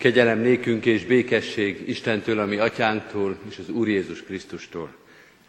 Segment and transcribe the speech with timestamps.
[0.00, 4.94] Kegyelem nékünk és békesség Istentől, ami atyánktól és az Úr Jézus Krisztustól.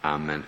[0.01, 0.47] Amen.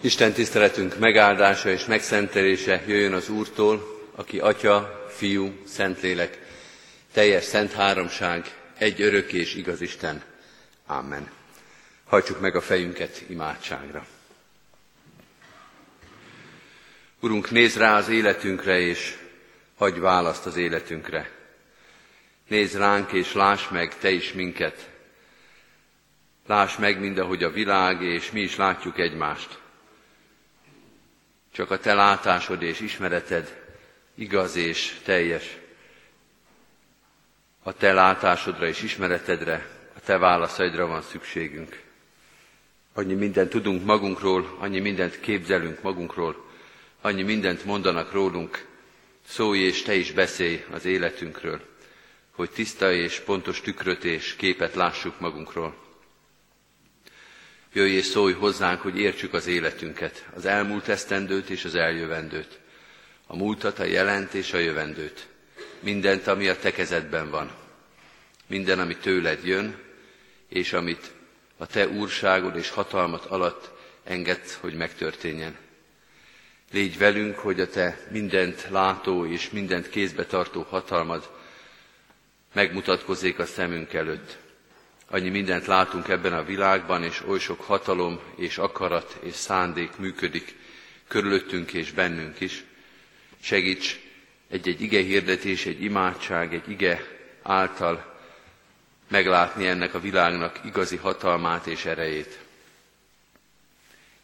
[0.00, 6.38] Isten tiszteletünk megáldása és megszentelése jöjjön az Úrtól, aki Atya, Fiú, Szentlélek,
[7.12, 10.22] teljes szent háromság, egy örök és igaz Isten.
[10.86, 11.30] Amen.
[12.04, 14.06] Hajtsuk meg a fejünket imádságra.
[17.20, 19.16] Urunk, nézz rá az életünkre, és
[19.76, 21.36] hagyj választ az életünkre.
[22.48, 24.90] Nézz ránk, és láss meg Te is minket.
[26.46, 29.58] Láss meg mindahogy a világ, és mi is látjuk egymást.
[31.52, 33.66] Csak a Te látásod és ismereted
[34.14, 35.56] igaz és teljes.
[37.62, 41.82] A Te látásodra és ismeretedre, a Te válaszaidra van szükségünk.
[42.92, 46.46] Annyi mindent tudunk magunkról, annyi mindent képzelünk magunkról,
[47.00, 48.66] annyi mindent mondanak rólunk,
[49.26, 51.76] szólj és Te is beszélj az életünkről
[52.38, 55.76] hogy tiszta és pontos tükröt és képet lássuk magunkról.
[57.72, 62.58] Jöjj és szólj hozzánk, hogy értsük az életünket, az elmúlt esztendőt és az eljövendőt,
[63.26, 65.26] a múltat, a jelent és a jövendőt,
[65.80, 67.50] mindent, ami a te kezedben van,
[68.46, 69.78] minden, ami tőled jön,
[70.48, 71.12] és amit
[71.56, 73.70] a te úrságod és hatalmat alatt
[74.04, 75.56] engedsz, hogy megtörténjen.
[76.72, 81.36] Légy velünk, hogy a te mindent látó és mindent kézbe tartó hatalmad
[82.52, 84.38] megmutatkozik a szemünk előtt.
[85.10, 90.54] Annyi mindent látunk ebben a világban, és oly sok hatalom és akarat és szándék működik
[91.08, 92.64] körülöttünk és bennünk is.
[93.40, 94.00] Segíts
[94.48, 97.06] egy-egy ige hirdetés, egy imádság, egy ige
[97.42, 98.16] által
[99.08, 102.38] meglátni ennek a világnak igazi hatalmát és erejét.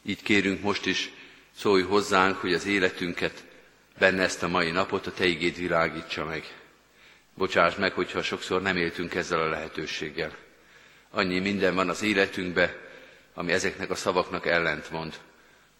[0.03, 1.11] Így kérünk most is,
[1.57, 3.45] szólj hozzánk, hogy az életünket
[3.99, 6.64] benne ezt a mai napot a Te igéd világítsa meg.
[7.37, 10.37] Bocsáss meg, hogyha sokszor nem éltünk ezzel a lehetőséggel.
[11.11, 12.77] Annyi minden van az életünkbe,
[13.35, 15.15] ami ezeknek a szavaknak ellentmond,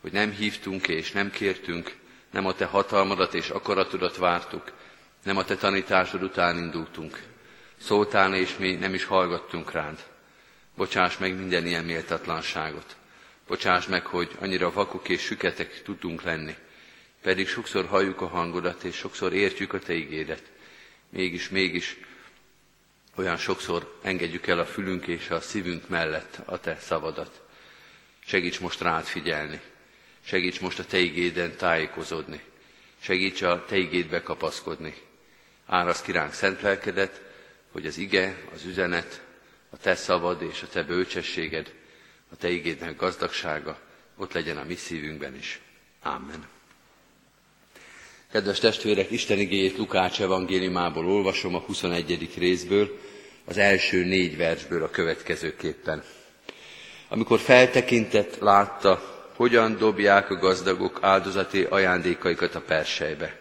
[0.01, 1.97] hogy nem hívtunk és nem kértünk,
[2.31, 4.73] nem a te hatalmadat és akaratodat vártuk,
[5.25, 7.23] nem a te tanításod után indultunk.
[7.79, 9.99] Szóltál, és mi nem is hallgattunk rád.
[10.77, 12.97] Bocsáss meg minden ilyen méltatlanságot.
[13.47, 16.57] Bocsáss meg, hogy annyira vakuk és süketek tudtunk lenni.
[17.23, 20.53] Pedig sokszor halljuk a hangodat, és sokszor értjük a te igédet
[21.15, 21.97] mégis, mégis
[23.15, 27.43] olyan sokszor engedjük el a fülünk és a szívünk mellett a Te szavadat.
[28.25, 29.61] Segíts most rád figyelni.
[30.25, 32.41] Segíts most a Te igéden tájékozódni.
[33.01, 34.95] Segíts a Te igédbe kapaszkodni.
[35.67, 37.23] Árasz ki ránk szent lelkedet,
[37.73, 39.23] hogy az ige, az üzenet,
[39.71, 41.75] a Te szavad és a Te bölcsességed,
[42.31, 43.81] a Te igédnek gazdagsága
[44.17, 45.61] ott legyen a mi szívünkben is.
[46.03, 46.47] Amen.
[48.35, 52.29] Kedves testvérek, Isten igéjét Lukács evangéliumából olvasom a 21.
[52.39, 52.99] részből,
[53.45, 56.03] az első négy versből a következőképpen.
[57.09, 59.03] Amikor feltekintett, látta,
[59.37, 63.41] hogyan dobják a gazdagok áldozati ajándékaikat a persejbe.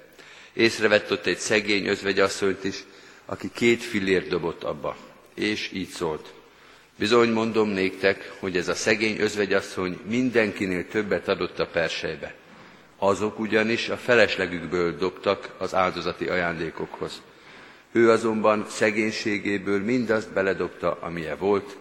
[0.53, 2.83] Észrevett ott egy szegény özvegyasszonyt is,
[3.25, 4.95] aki két fillért dobott abba,
[5.35, 6.33] és így szólt.
[6.97, 12.35] Bizony mondom néktek, hogy ez a szegény özvegyasszony mindenkinél többet adott a persejbe
[13.07, 17.21] azok ugyanis a feleslegükből dobtak az áldozati ajándékokhoz.
[17.91, 21.77] Ő azonban szegénységéből mindazt beledobta, amilyen volt,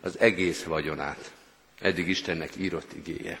[0.00, 1.32] az egész vagyonát.
[1.80, 3.40] Eddig Istennek írott igéje.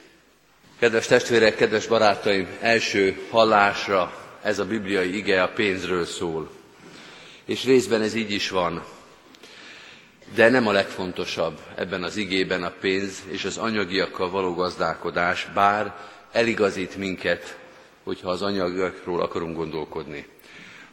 [0.78, 4.12] Kedves testvérek, kedves barátaim, első hallásra
[4.42, 6.50] ez a bibliai ige a pénzről szól.
[7.44, 8.84] És részben ez így is van.
[10.34, 15.94] De nem a legfontosabb ebben az igében a pénz és az anyagiakkal való gazdálkodás, bár
[16.32, 17.58] eligazít minket,
[18.04, 20.26] hogyha az anyagokról akarunk gondolkodni.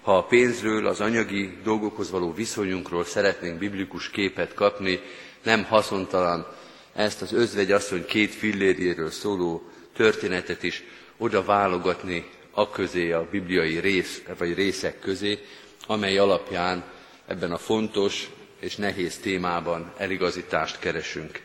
[0.01, 4.99] Ha a pénzről, az anyagi dolgokhoz való viszonyunkról szeretnénk biblikus képet kapni,
[5.43, 6.47] nem haszontalan
[6.93, 9.63] ezt az özvegyasszony két fillérjéről szóló
[9.95, 10.83] történetet is
[11.17, 15.39] oda válogatni a közé, a bibliai rész, vagy részek közé,
[15.87, 16.83] amely alapján
[17.27, 18.29] ebben a fontos
[18.59, 21.41] és nehéz témában eligazítást keresünk.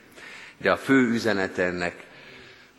[0.58, 2.06] De a fő üzenet ennek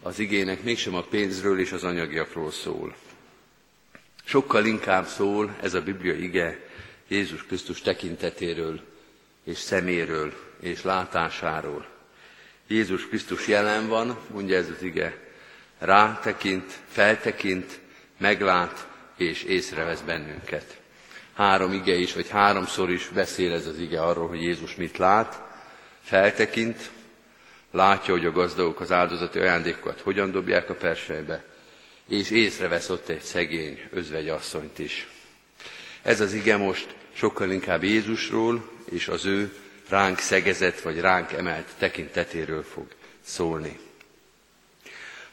[0.06, 2.96] az igének mégsem a pénzről és az anyagiakról szól.
[4.24, 6.60] Sokkal inkább szól ez a Biblia ige
[7.08, 8.82] Jézus Krisztus tekintetéről
[9.44, 11.88] és szeméről és látásáról.
[12.68, 15.18] Jézus Krisztus jelen van, mondja ez az ige,
[15.80, 17.80] rátekint, feltekint,
[18.18, 18.88] meglát
[19.18, 20.80] és észrevesz bennünket.
[21.34, 25.42] Három ige is, vagy háromszor is beszél ez az ige arról, hogy Jézus mit lát,
[26.02, 26.90] feltekint,
[27.76, 31.44] látja, hogy a gazdagok az áldozati ajándékokat hogyan dobják a persejbe,
[32.08, 35.08] és észrevesz ott egy szegény özvegy asszonyt is.
[36.02, 39.54] Ez az ige most sokkal inkább Jézusról és az ő
[39.90, 42.86] ránk szegezett vagy ránk emelt tekintetéről fog
[43.24, 43.80] szólni.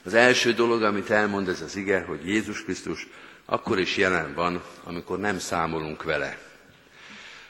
[0.04, 3.08] Az első dolog, amit elmond ez az ige, hogy Jézus Krisztus
[3.44, 6.38] akkor is jelen van, amikor nem számolunk vele.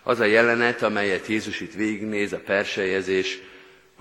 [0.03, 3.39] Az a jelenet, amelyet Jézus itt végignéz, a persejezés,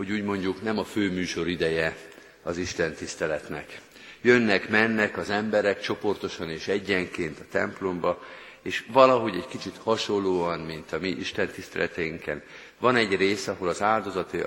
[0.02, 1.98] hogy úgy mondjuk nem a főműsor ideje
[2.44, 3.82] az Isten tiszteletnek.
[4.22, 8.24] Jönnek, mennek az emberek csoportosan és egyenként a templomba,
[8.62, 12.42] és valahogy egy kicsit hasonlóan, mint a mi Isten tiszteleteinken,
[12.80, 14.40] van egy rész, ahol az áldozati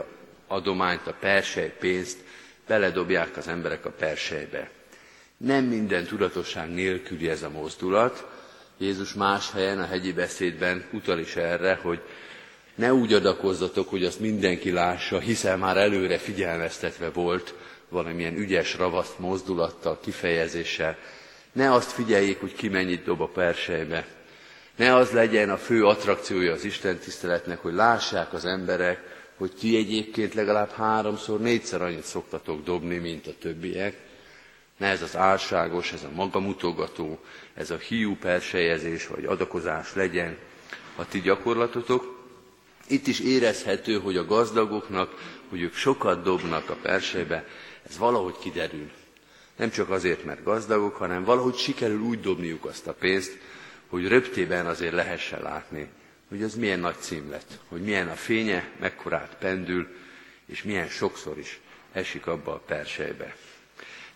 [0.46, 2.18] adományt, a persely pénzt
[2.66, 4.70] beledobják az emberek a persejbe.
[5.36, 8.26] Nem minden tudatosság nélküli ez a mozdulat.
[8.78, 12.00] Jézus más helyen a hegyi beszédben utal is erre, hogy
[12.74, 17.54] ne úgy adakozzatok, hogy azt mindenki lássa, hiszen már előre figyelmeztetve volt
[17.88, 20.96] valamilyen ügyes ravaszt mozdulattal, kifejezéssel.
[21.52, 24.06] Ne azt figyeljék, hogy ki mennyit dob a persejbe.
[24.76, 29.00] Ne az legyen a fő attrakciója az Isten tiszteletnek, hogy lássák az emberek,
[29.38, 33.96] hogy ti egyébként legalább háromszor, négyszer annyit szoktatok dobni, mint a többiek.
[34.76, 37.18] Ne ez az álságos, ez a magamutogató,
[37.54, 40.36] ez a hiú persejezés vagy adakozás legyen
[40.96, 42.13] a ti gyakorlatotok.
[42.86, 45.14] Itt is érezhető, hogy a gazdagoknak,
[45.48, 47.46] hogy ők sokat dobnak a persejbe,
[47.88, 48.90] ez valahogy kiderül.
[49.56, 53.38] Nem csak azért, mert gazdagok, hanem valahogy sikerül úgy dobniuk azt a pénzt,
[53.88, 55.88] hogy röptében azért lehessen látni,
[56.28, 59.88] hogy az milyen nagy cím lett, hogy milyen a fénye, mekkorát pendül,
[60.46, 61.60] és milyen sokszor is
[61.92, 63.36] esik abba a persejbe.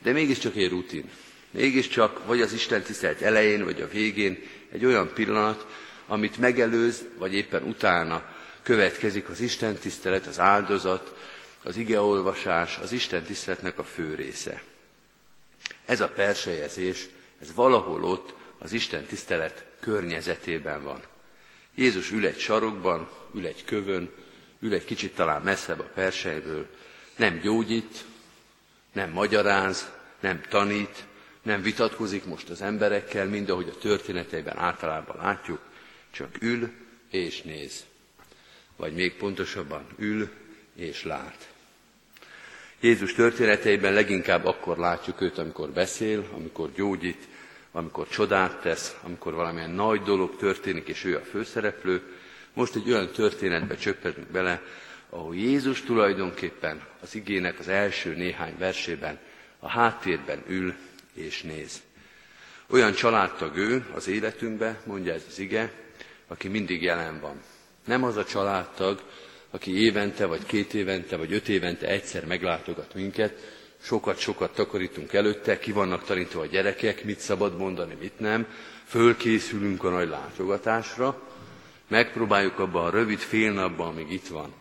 [0.02, 1.10] De mégiscsak egy rutin.
[1.50, 4.42] Mégiscsak vagy az Isten tisztelt elején, vagy a végén
[4.72, 5.66] egy olyan pillanat,
[6.06, 8.36] amit megelőz, vagy éppen utána
[8.68, 11.14] következik az Isten tisztelet, az áldozat,
[11.62, 14.62] az igeolvasás, az Isten tiszteletnek a fő része.
[15.84, 17.08] Ez a persejezés,
[17.40, 21.00] ez valahol ott az Isten tisztelet környezetében van.
[21.74, 24.10] Jézus ül egy sarokban, ül egy kövön,
[24.60, 26.66] ül egy kicsit talán messzebb a persejből,
[27.16, 28.04] nem gyógyít,
[28.92, 31.04] nem magyaráz, nem tanít,
[31.42, 35.60] nem vitatkozik most az emberekkel, mind ahogy a történeteiben általában látjuk,
[36.10, 36.70] csak ül
[37.10, 37.84] és néz.
[38.78, 40.28] Vagy még pontosabban ül
[40.74, 41.48] és lát.
[42.80, 47.28] Jézus történeteiben leginkább akkor látjuk őt, amikor beszél, amikor gyógyít,
[47.72, 52.02] amikor csodát tesz, amikor valamilyen nagy dolog történik, és ő a főszereplő.
[52.52, 54.62] Most egy olyan történetbe csöppenünk bele,
[55.10, 59.18] ahol Jézus tulajdonképpen az igének az első néhány versében
[59.58, 60.74] a háttérben ül
[61.14, 61.82] és néz.
[62.70, 65.72] Olyan családtag ő az életünkbe, mondja ez az ige,
[66.26, 67.42] aki mindig jelen van.
[67.88, 69.02] Nem az a családtag,
[69.50, 73.52] aki évente, vagy két évente, vagy öt évente egyszer meglátogat minket,
[73.82, 78.46] sokat-sokat takarítunk előtte, ki vannak tanítva a gyerekek, mit szabad mondani, mit nem,
[78.84, 81.20] fölkészülünk a nagy látogatásra,
[81.88, 84.52] megpróbáljuk abban a rövid fél napban, amíg itt van,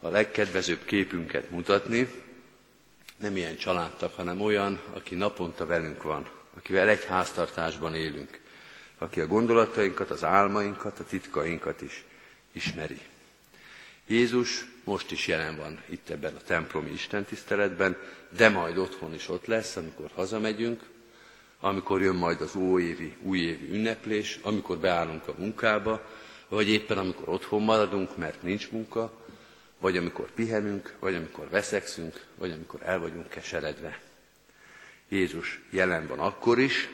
[0.00, 2.08] a legkedvezőbb képünket mutatni,
[3.16, 8.40] nem ilyen családtag, hanem olyan, aki naponta velünk van, akivel egy háztartásban élünk,
[8.98, 12.04] aki a gondolatainkat, az álmainkat, a titkainkat is
[12.54, 13.00] ismeri.
[14.06, 17.96] Jézus most is jelen van itt ebben a templomi istentiszteletben,
[18.36, 20.82] de majd otthon is ott lesz, amikor hazamegyünk,
[21.60, 26.06] amikor jön majd az újévi, újévi ünneplés, amikor beállunk a munkába,
[26.48, 29.12] vagy éppen amikor otthon maradunk, mert nincs munka,
[29.78, 34.00] vagy amikor pihenünk, vagy amikor veszekszünk, vagy amikor el vagyunk keseredve.
[35.08, 36.88] Jézus jelen van akkor is,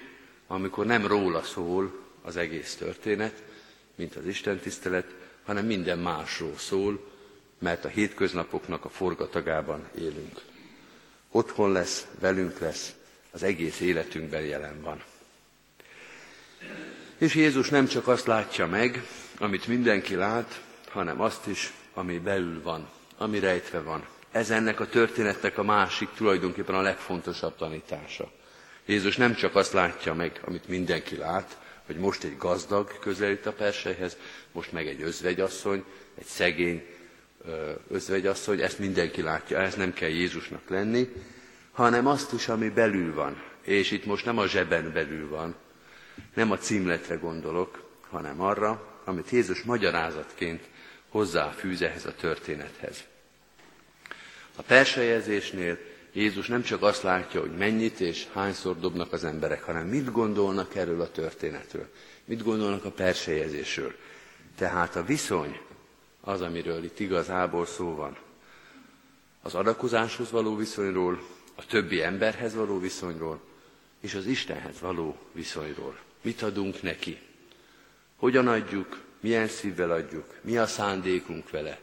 [0.46, 3.42] amikor nem róla szól az egész történet,
[3.94, 7.08] mint az Isten tisztelet, hanem minden másról szól,
[7.58, 10.40] mert a hétköznapoknak a forgatagában élünk.
[11.30, 12.94] Otthon lesz, velünk lesz,
[13.30, 15.02] az egész életünkben jelen van.
[17.18, 19.06] És Jézus nem csak azt látja meg,
[19.38, 24.06] amit mindenki lát, hanem azt is, ami belül van, ami rejtve van.
[24.30, 28.30] Ez ennek a történetnek a másik, tulajdonképpen a legfontosabb tanítása.
[28.86, 31.58] Jézus nem csak azt látja meg, amit mindenki lát,
[31.90, 34.16] hogy most egy gazdag közelít a persejhez,
[34.52, 35.84] most meg egy özvegyasszony,
[36.18, 36.86] egy szegény
[37.88, 41.08] özvegyasszony, ezt mindenki látja, ez nem kell Jézusnak lenni,
[41.72, 43.42] hanem azt is, ami belül van.
[43.62, 45.54] És itt most nem a zseben belül van,
[46.34, 50.64] nem a címletre gondolok, hanem arra, amit Jézus magyarázatként
[51.08, 53.04] hozzáfűz ehhez a történethez.
[54.56, 55.78] A persejezésnél
[56.12, 60.74] Jézus nem csak azt látja, hogy mennyit és hányszor dobnak az emberek, hanem mit gondolnak
[60.74, 61.88] erről a történetről,
[62.24, 63.94] mit gondolnak a persejezésről.
[64.56, 65.60] Tehát a viszony
[66.20, 68.16] az, amiről itt igazából szó van.
[69.42, 71.20] Az adakozáshoz való viszonyról,
[71.54, 73.40] a többi emberhez való viszonyról,
[74.00, 75.98] és az Istenhez való viszonyról.
[76.22, 77.18] Mit adunk neki?
[78.16, 81.80] Hogyan adjuk, milyen szívvel adjuk, mi a szándékunk vele,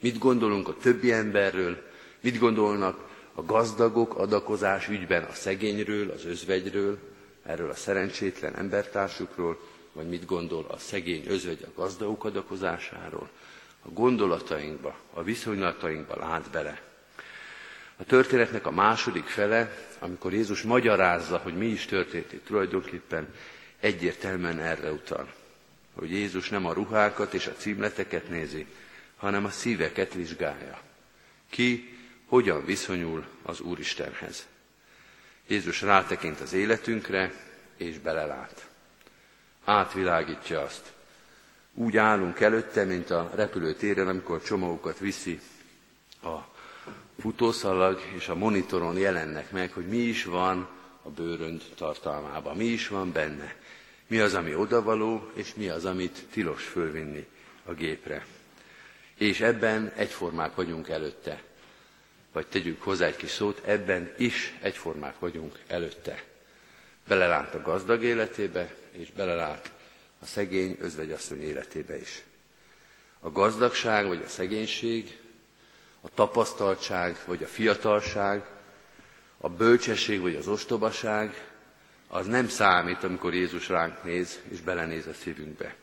[0.00, 1.82] mit gondolunk a többi emberről,
[2.20, 6.98] mit gondolnak a gazdagok adakozás ügyben a szegényről, az özvegyről,
[7.42, 9.60] erről a szerencsétlen embertársukról,
[9.92, 13.28] vagy mit gondol a szegény özvegy a gazdagok adakozásáról.
[13.82, 16.80] A gondolatainkba, a viszonylatainkba lát bele.
[17.96, 23.34] A történetnek a második fele, amikor Jézus magyarázza, hogy mi is történt itt tulajdonképpen,
[23.80, 25.32] egyértelműen erre utal.
[25.94, 28.66] Hogy Jézus nem a ruhákat és a címleteket nézi,
[29.16, 30.80] hanem a szíveket vizsgálja.
[31.50, 31.93] Ki
[32.34, 34.46] hogyan viszonyul az Úristenhez.
[35.46, 37.32] Jézus rátekint az életünkre,
[37.76, 38.68] és belelát.
[39.64, 40.92] Átvilágítja azt.
[41.74, 45.40] Úgy állunk előtte, mint a repülőtéren, amikor csomagokat viszi
[46.22, 46.38] a
[47.20, 50.68] futószalag, és a monitoron jelennek meg, hogy mi is van
[51.02, 53.54] a bőrönd tartalmában, mi is van benne.
[54.06, 57.26] Mi az, ami odavaló, és mi az, amit tilos fölvinni
[57.64, 58.26] a gépre.
[59.14, 61.42] És ebben egyformák vagyunk előtte
[62.34, 66.22] vagy tegyük hozzá egy kis szót, ebben is egyformák vagyunk előtte.
[67.08, 69.72] Belelát a gazdag életébe, és belelát
[70.20, 72.22] a szegény özvegyasszony életébe is.
[73.20, 75.18] A gazdagság vagy a szegénység,
[76.00, 78.46] a tapasztaltság vagy a fiatalság,
[79.38, 81.52] a bölcsesség vagy az ostobaság,
[82.08, 85.74] az nem számít, amikor Jézus ránk néz, és belenéz a szívünkbe.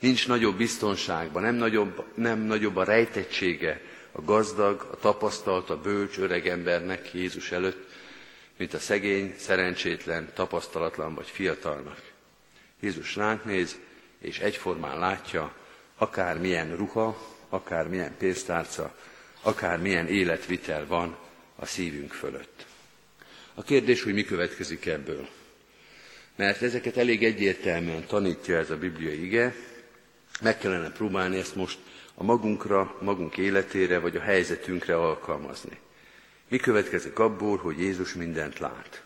[0.00, 3.80] Nincs nagyobb biztonságban, nem nagyobb, nem nagyobb a rejtettsége
[4.16, 7.88] a gazdag, a tapasztalt, a bölcs öreg embernek Jézus előtt,
[8.56, 12.12] mint a szegény, szerencsétlen, tapasztalatlan vagy fiatalnak.
[12.80, 13.78] Jézus ránk néz,
[14.18, 15.54] és egyformán látja,
[15.96, 18.94] akár milyen ruha, akár milyen pénztárca,
[19.42, 21.16] akár milyen életvitel van
[21.56, 22.66] a szívünk fölött.
[23.54, 25.28] A kérdés, hogy mi következik ebből.
[26.36, 29.54] Mert ezeket elég egyértelműen tanítja ez a bibliai ige,
[30.40, 31.78] meg kellene próbálni ezt most
[32.18, 35.78] a magunkra, magunk életére vagy a helyzetünkre alkalmazni.
[36.48, 39.02] Mi következik abból, hogy Jézus mindent lát?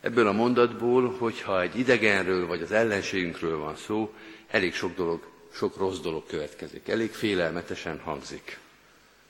[0.00, 4.14] Ebből a mondatból, hogyha egy idegenről vagy az ellenségünkről van szó,
[4.48, 6.88] elég sok dolog, sok rossz dolog következik.
[6.88, 8.58] Elég félelmetesen hangzik.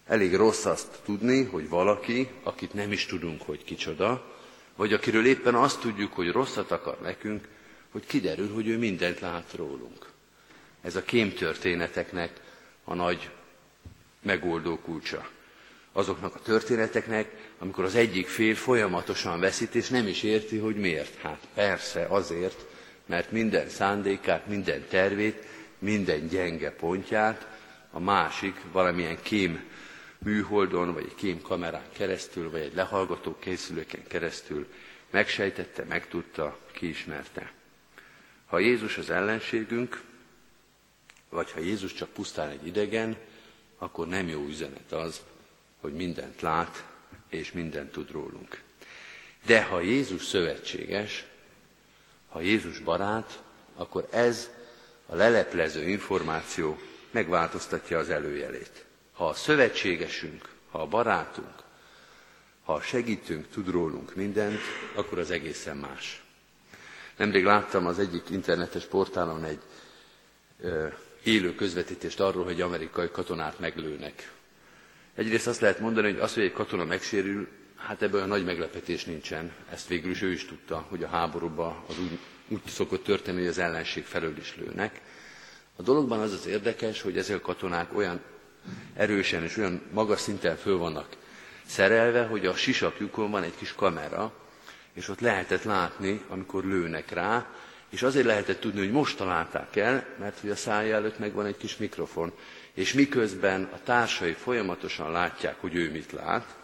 [0.06, 4.32] Elég rossz azt tudni, hogy valaki, akit nem is tudunk, hogy kicsoda,
[4.76, 7.48] vagy akiről éppen azt tudjuk, hogy rosszat akar nekünk,
[7.90, 10.06] hogy kiderül, hogy ő mindent lát rólunk.
[10.82, 12.40] Ez a kémtörténeteknek
[12.84, 13.30] a nagy
[14.22, 15.28] megoldó kulcsa.
[15.92, 21.16] Azoknak a történeteknek, amikor az egyik fél folyamatosan veszít, és nem is érti, hogy miért.
[21.16, 22.64] Hát persze azért,
[23.06, 25.44] mert minden szándékát, minden tervét,
[25.78, 27.46] minden gyenge pontját
[27.90, 29.64] a másik valamilyen kém
[30.18, 34.66] műholdon, vagy egy kém kamerán keresztül, vagy egy lehallgató készülőken keresztül
[35.10, 37.52] megsejtette, megtudta, kiismerte.
[38.46, 40.02] Ha Jézus az ellenségünk,
[41.32, 43.16] vagy ha Jézus csak pusztán egy idegen,
[43.78, 45.20] akkor nem jó üzenet az,
[45.80, 46.84] hogy mindent lát,
[47.28, 48.62] és mindent tud rólunk.
[49.46, 51.26] De ha Jézus szövetséges,
[52.28, 53.42] ha Jézus barát,
[53.74, 54.50] akkor ez
[55.06, 56.78] a leleplező információ
[57.10, 58.84] megváltoztatja az előjelét.
[59.12, 61.54] Ha a szövetségesünk, ha a barátunk,
[62.64, 64.60] ha a segítünk tud rólunk mindent,
[64.94, 66.22] akkor az egészen más.
[67.16, 69.60] Nemrég láttam az egyik internetes portálon egy
[71.22, 74.32] élő közvetítést arról, hogy amerikai katonát meglőnek.
[75.14, 79.04] Egyrészt azt lehet mondani, hogy az, hogy egy katona megsérül, hát ebből a nagy meglepetés
[79.04, 79.52] nincsen.
[79.70, 83.48] Ezt végül is ő is tudta, hogy a háborúban az úgy, úgy szokott történni, hogy
[83.48, 85.00] az ellenség felől is lőnek.
[85.76, 88.20] A dologban az az érdekes, hogy ezek a katonák olyan
[88.94, 91.06] erősen és olyan magas szinten föl vannak
[91.66, 94.32] szerelve, hogy a sisakjukon van egy kis kamera,
[94.92, 97.50] és ott lehetett látni, amikor lőnek rá,
[97.92, 101.56] és azért lehetett tudni, hogy most találták el, mert hogy a szája előtt megvan egy
[101.56, 102.32] kis mikrofon,
[102.74, 106.56] és miközben a társai folyamatosan látják, hogy ő mit lát,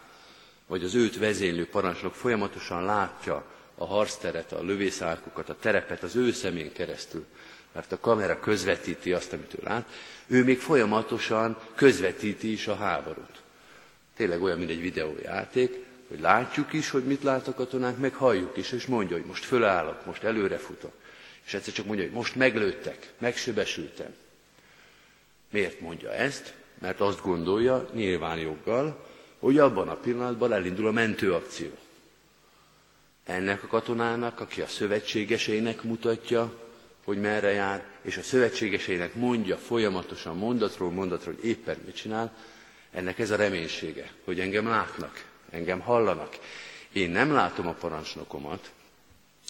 [0.67, 3.45] vagy az őt vezénylő parancsnok folyamatosan látja
[3.75, 7.25] a harcteret, a lövészárkokat, a terepet az ő szemén keresztül,
[7.73, 9.89] mert a kamera közvetíti azt, amit ő lát,
[10.27, 13.41] ő még folyamatosan közvetíti is a háborút.
[14.15, 18.57] Tényleg olyan, mint egy videójáték, hogy látjuk is, hogy mit lát a katonák, meg halljuk
[18.57, 20.93] is, és mondja, hogy most fölállok, most előrefutok.
[21.49, 24.15] És egyszer csak mondja, hogy most meglőttek, megsebesültem.
[25.51, 26.53] Miért mondja ezt?
[26.79, 29.05] Mert azt gondolja, nyilván joggal,
[29.39, 31.69] hogy abban a pillanatban elindul a mentőakció.
[33.25, 36.53] Ennek a katonának, aki a szövetségeseinek mutatja,
[37.03, 42.35] hogy merre jár, és a szövetségeseinek mondja folyamatosan mondatról mondatra, hogy éppen mit csinál,
[42.91, 46.37] ennek ez a reménysége, hogy engem látnak, engem hallanak.
[46.91, 48.71] Én nem látom a parancsnokomat,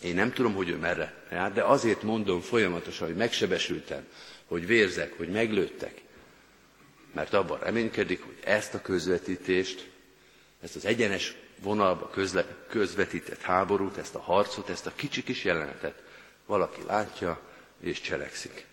[0.03, 4.05] én nem tudom, hogy ő merre jár, de azért mondom folyamatosan, hogy megsebesültem,
[4.45, 6.01] hogy vérzek, hogy meglőttek,
[7.13, 9.89] mert abban reménykedik, hogy ezt a közvetítést,
[10.61, 16.03] ezt az egyenes vonalba közle, közvetített háborút, ezt a harcot, ezt a kicsi kis jelenetet
[16.45, 17.41] valaki látja
[17.79, 18.65] és cselekszik.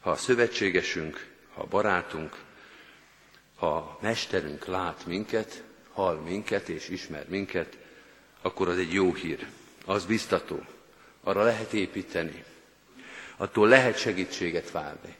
[0.00, 2.42] Ha a szövetségesünk, ha a barátunk,
[3.56, 7.78] ha a mesterünk lát minket, hall minket és ismer minket,
[8.42, 9.46] akkor az egy jó hír,
[9.84, 10.60] az biztató,
[11.22, 12.44] arra lehet építeni,
[13.36, 15.14] attól lehet segítséget várni.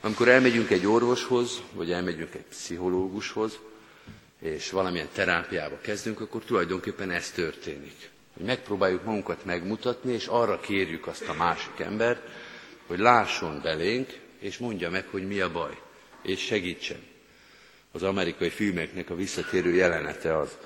[0.00, 3.58] Amikor elmegyünk egy orvoshoz, vagy elmegyünk egy pszichológushoz,
[4.40, 8.10] és valamilyen terápiába kezdünk, akkor tulajdonképpen ez történik.
[8.36, 12.28] Hogy megpróbáljuk magunkat megmutatni, és arra kérjük azt a másik embert,
[12.86, 15.78] hogy lásson belénk, és mondja meg, hogy mi a baj,
[16.22, 17.02] és segítsen.
[17.92, 20.56] Az amerikai filmeknek a visszatérő jelenete az,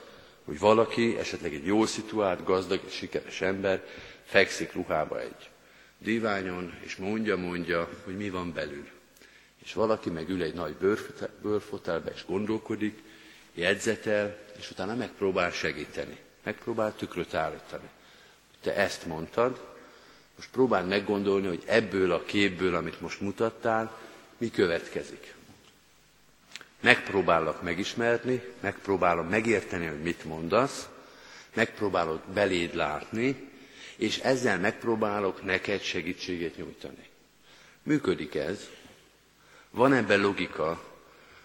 [0.45, 3.85] hogy valaki, esetleg egy jól szituált, gazdag és sikeres ember
[4.25, 5.51] fekszik ruhába egy
[5.99, 8.87] diványon, és mondja-mondja, hogy mi van belül.
[9.65, 10.75] És valaki megül egy nagy
[11.43, 13.03] bőrfotelbe, és gondolkodik,
[13.55, 16.19] jegyzetel, és utána megpróbál segíteni.
[16.43, 17.89] Megpróbál tükröt állítani.
[18.61, 19.61] Te ezt mondtad,
[20.37, 23.99] most próbáld meggondolni, hogy ebből a képből, amit most mutattál,
[24.39, 25.35] mi következik.
[26.83, 30.89] Megpróbálok megismerni, megpróbálom megérteni, hogy mit mondasz,
[31.55, 33.51] megpróbálok beléd látni,
[33.97, 37.09] és ezzel megpróbálok neked segítséget nyújtani.
[37.83, 38.69] Működik ez.
[39.71, 40.83] Van ebben logika,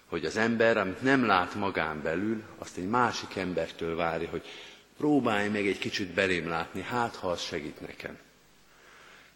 [0.06, 4.44] hogy az ember, amit nem lát magán belül, azt egy másik embertől várja, hogy
[4.96, 8.18] próbálj meg egy kicsit belém látni, hát ha az segít nekem.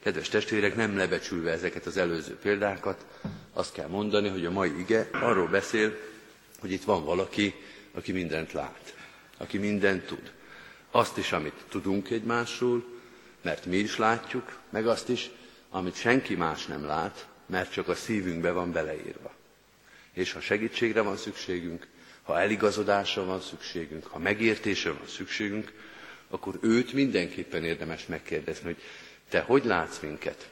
[0.02, 3.06] Kedves testvérek, nem lebecsülve ezeket az előző példákat,
[3.52, 5.96] azt kell mondani, hogy a mai ige arról beszél,
[6.60, 7.54] hogy itt van valaki,
[7.92, 8.94] aki mindent lát,
[9.36, 10.32] aki mindent tud.
[10.90, 12.84] Azt is, amit tudunk egymásról,
[13.42, 15.30] mert mi is látjuk, meg azt is,
[15.70, 19.34] amit senki más nem lát, mert csak a szívünkbe van beleírva.
[20.12, 21.86] És ha segítségre van szükségünk,
[22.22, 25.72] ha eligazodásra van szükségünk, ha megértésre van szükségünk,
[26.28, 28.82] akkor őt mindenképpen érdemes megkérdezni, hogy
[29.32, 30.48] te hogy látsz minket?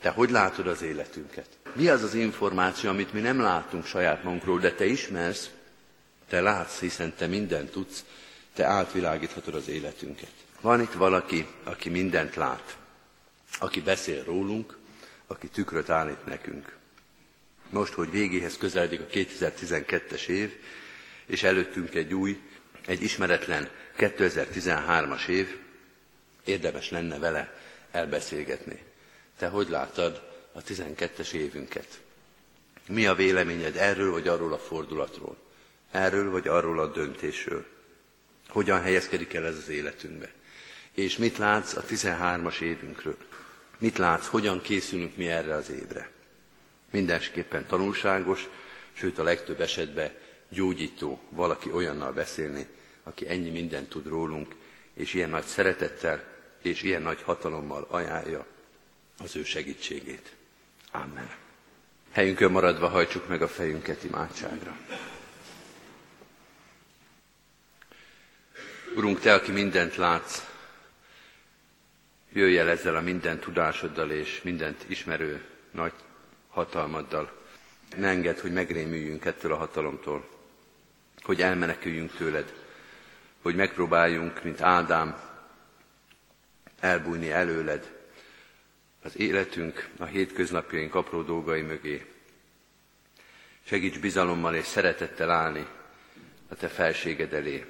[0.00, 1.46] Te hogy látod az életünket?
[1.72, 5.50] Mi az az információ, amit mi nem látunk saját magunkról, de te ismersz,
[6.28, 8.04] te látsz, hiszen te mindent tudsz,
[8.54, 10.30] te átvilágíthatod az életünket.
[10.60, 12.76] Van itt valaki, aki mindent lát,
[13.58, 14.78] aki beszél rólunk,
[15.26, 16.76] aki tükröt állít nekünk.
[17.70, 20.52] Most, hogy végéhez közeledik a 2012-es év,
[21.26, 22.40] és előttünk egy új,
[22.86, 25.56] egy ismeretlen 2013-as év,
[26.44, 27.60] érdemes lenne vele
[27.92, 28.82] elbeszélgetni.
[29.36, 32.00] Te hogy látod a 12-es évünket?
[32.88, 35.36] Mi a véleményed erről vagy arról a fordulatról?
[35.90, 37.66] Erről vagy arról a döntésről?
[38.48, 40.30] Hogyan helyezkedik el ez az életünkbe?
[40.92, 43.16] És mit látsz a 13-as évünkről?
[43.78, 46.10] Mit látsz, hogyan készülünk mi erre az évre?
[46.90, 48.48] Mindenképpen tanulságos,
[48.92, 50.10] sőt a legtöbb esetben
[50.48, 52.66] gyógyító valaki olyannal beszélni,
[53.02, 54.54] aki ennyi mindent tud rólunk,
[54.94, 56.31] és ilyen nagy szeretettel
[56.66, 58.46] és ilyen nagy hatalommal ajánlja
[59.18, 60.32] az ő segítségét.
[60.90, 61.30] Amen.
[62.10, 64.76] Helyünkön maradva hajtsuk meg a fejünket imádságra.
[68.96, 70.42] Urunk, Te, aki mindent látsz,
[72.32, 75.92] jöjj el ezzel a minden tudásoddal és mindent ismerő nagy
[76.48, 77.40] hatalmaddal.
[77.96, 80.28] Ne engedd, hogy megrémüljünk ettől a hatalomtól,
[81.22, 82.52] hogy elmeneküljünk tőled,
[83.42, 85.31] hogy megpróbáljunk, mint Ádám,
[86.82, 88.00] elbújni előled,
[89.02, 92.06] az életünk, a hétköznapjaink apró dolgai mögé.
[93.64, 95.66] Segíts bizalommal és szeretettel állni
[96.48, 97.66] a Te felséged elé,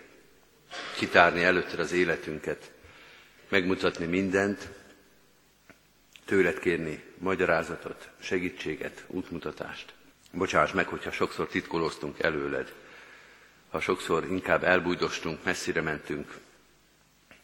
[0.97, 2.73] kitárni előtted az életünket,
[3.49, 4.69] megmutatni mindent,
[6.25, 9.95] tőled kérni magyarázatot, segítséget, útmutatást.
[10.33, 12.75] Bocsáss meg, hogyha sokszor titkolóztunk előled,
[13.71, 16.39] ha sokszor inkább elbújdostunk, messzire mentünk,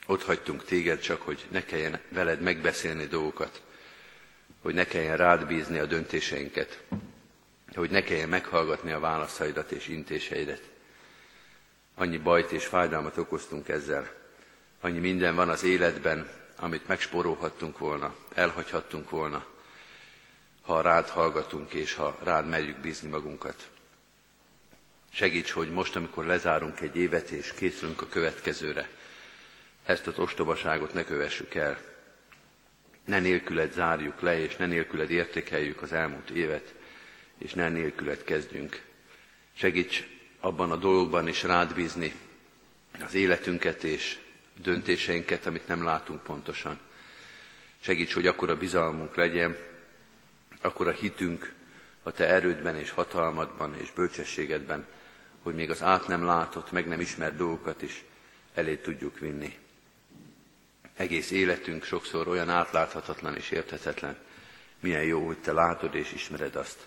[0.08, 3.62] ott hagytunk téged csak, hogy ne kelljen veled megbeszélni dolgokat,
[4.62, 6.82] hogy ne kelljen rád bízni a döntéseinket,
[7.74, 10.62] hogy ne kelljen meghallgatni a válaszaidat és intéseidet.
[11.94, 14.10] Annyi bajt és fájdalmat okoztunk ezzel,
[14.80, 19.46] annyi minden van az életben, amit megspórolhattunk volna, elhagyhattunk volna,
[20.62, 23.68] ha rád hallgatunk és ha rád merjük bízni magunkat.
[25.10, 28.88] Segíts, hogy most, amikor lezárunk egy évet és készülünk a következőre,
[29.88, 31.78] ezt az ostobaságot ne kövessük el.
[33.04, 36.74] Ne nélküled zárjuk le, és ne nélküled értékeljük az elmúlt évet,
[37.38, 38.82] és ne nélküled kezdjünk.
[39.52, 40.06] Segíts
[40.40, 42.14] abban a dologban is rád bízni
[43.00, 44.18] az életünket és
[44.62, 46.78] döntéseinket, amit nem látunk pontosan.
[47.80, 49.56] Segíts, hogy akkor a bizalmunk legyen,
[50.60, 51.52] akkor a hitünk
[52.02, 54.86] a Te erődben és hatalmadban és bölcsességedben,
[55.42, 58.04] hogy még az át nem látott, meg nem ismert dolgokat is
[58.54, 59.58] elé tudjuk vinni.
[60.98, 64.16] Egész életünk sokszor olyan átláthatatlan és érthetetlen.
[64.80, 66.86] Milyen jó, hogy Te látod és ismered azt.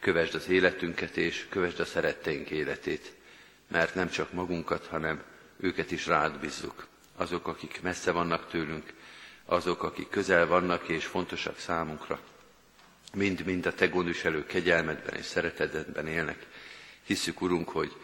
[0.00, 3.12] Kövesd az életünket és kövesd a szeretteink életét,
[3.68, 5.22] mert nem csak magunkat, hanem
[5.60, 6.86] őket is rád bízzuk.
[7.16, 8.92] Azok, akik messze vannak tőlünk,
[9.44, 12.20] azok, akik közel vannak és fontosak számunkra,
[13.14, 16.46] mind-mind a Te gondviselő kegyelmedben és szeretetedben élnek.
[17.02, 17.96] Hisszük, Urunk, hogy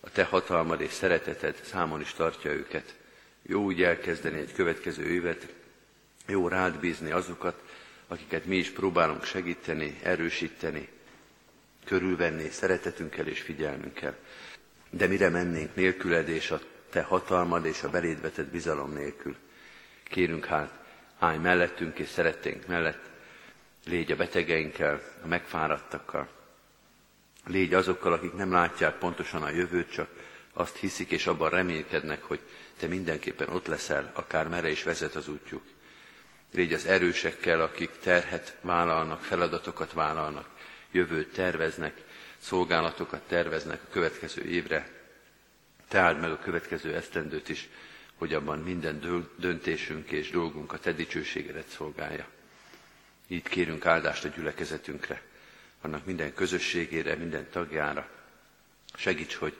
[0.00, 2.94] a Te hatalmad és szereteted számon is tartja őket.
[3.42, 5.54] Jó úgy elkezdeni egy következő évet,
[6.26, 7.62] jó rád bízni azokat,
[8.08, 10.88] akiket mi is próbálunk segíteni, erősíteni,
[11.84, 14.16] körülvenni szeretetünkkel és figyelmünkkel.
[14.90, 19.36] De mire mennénk nélküled és a te hatalmad és a beléd vetett bizalom nélkül?
[20.02, 20.84] Kérünk hát,
[21.18, 23.10] állj mellettünk és szeretténk mellett,
[23.86, 26.28] légy a betegeinkkel, a megfáradtakkal,
[27.46, 30.08] légy azokkal, akik nem látják pontosan a jövőt, csak
[30.52, 32.40] azt hiszik és abban reménykednek, hogy
[32.78, 35.62] te mindenképpen ott leszel, akár merre is vezet az útjuk.
[36.52, 40.48] Légy az erősekkel, akik terhet vállalnak, feladatokat vállalnak,
[40.90, 42.02] jövőt terveznek,
[42.38, 44.90] szolgálatokat terveznek a következő évre.
[45.88, 47.68] Te áld meg a következő esztendőt is,
[48.14, 52.26] hogy abban minden döntésünk és dolgunk a Te dicsőségedet szolgálja.
[53.26, 55.22] Így kérünk áldást a gyülekezetünkre,
[55.80, 58.08] annak minden közösségére, minden tagjára.
[58.94, 59.56] Segíts, hogy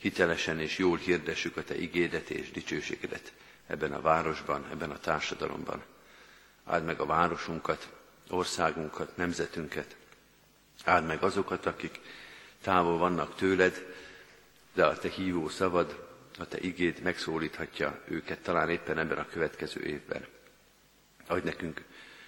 [0.00, 3.32] hitelesen és jól hirdessük a Te igédet és dicsőségedet
[3.66, 5.82] ebben a városban, ebben a társadalomban.
[6.64, 7.88] Áld meg a városunkat,
[8.28, 9.96] országunkat, nemzetünket.
[10.84, 12.00] Áld meg azokat, akik
[12.62, 13.94] távol vannak tőled,
[14.72, 16.08] de a Te hívó szavad,
[16.38, 20.26] a Te igéd megszólíthatja őket talán éppen ebben a következő évben.
[21.26, 21.84] Adj nekünk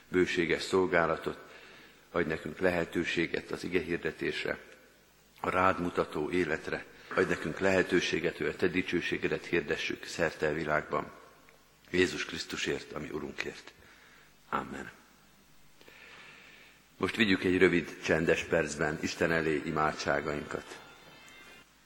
[0.09, 1.39] bőséges szolgálatot,
[2.11, 4.59] adj nekünk lehetőséget az ige hirdetésre,
[5.41, 6.85] a rád mutató életre,
[7.17, 11.11] adj nekünk lehetőséget, hogy a Te dicsőségedet hirdessük szerte a világban.
[11.91, 13.73] Jézus Krisztusért, ami Urunkért.
[14.49, 14.91] Amen.
[16.97, 20.79] Most vigyük egy rövid, csendes percben Isten elé imádságainkat.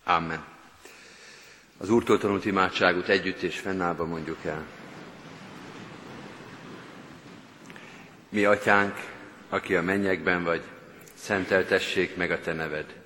[0.04, 0.44] Amen.
[1.78, 4.66] Az Úrtól tanult imádságot együtt és fennállva mondjuk el.
[8.28, 8.94] Mi atyánk,
[9.48, 10.62] aki a mennyekben vagy,
[11.14, 13.05] szenteltessék meg a te neved.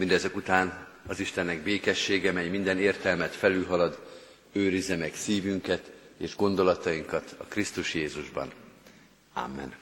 [0.00, 3.98] Mindezek után az Istennek békessége, mely minden értelmet felülhalad,
[4.52, 8.52] őrize meg szívünket és gondolatainkat a Krisztus Jézusban.
[9.32, 9.74] Amen.